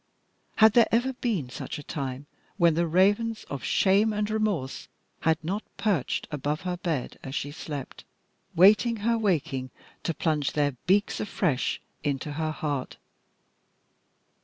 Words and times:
Had 0.55 0.73
there 0.73 0.87
ever 0.91 1.13
been 1.13 1.45
a 1.59 1.67
time 1.67 2.25
when 2.57 2.73
the 2.73 2.87
ravens 2.87 3.43
of 3.51 3.63
shame 3.63 4.11
and 4.13 4.31
remorse 4.31 4.87
had 5.19 5.37
not 5.43 5.61
perched 5.77 6.27
above 6.31 6.61
her 6.61 6.77
bed 6.77 7.19
as 7.21 7.35
she 7.35 7.51
slept, 7.51 8.03
waiting 8.55 8.95
her 9.05 9.15
waking 9.15 9.69
to 10.01 10.15
plunge 10.15 10.53
their 10.53 10.71
beaks 10.87 11.19
afresh 11.19 11.79
into 12.03 12.31
her 12.31 12.49
heart? 12.49 12.97